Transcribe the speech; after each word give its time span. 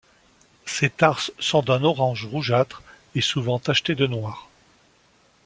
Ses 0.65 0.89
tarses 0.89 1.31
sont 1.37 1.61
d'un 1.61 1.83
orange 1.83 2.25
rougeâtre 2.25 2.81
et 3.13 3.21
souvent 3.21 3.59
tachetés 3.59 3.93
de 3.93 4.07
noir. 4.07 4.49